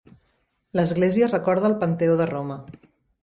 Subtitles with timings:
[0.77, 2.57] L'església recorda el Panteó de Roma.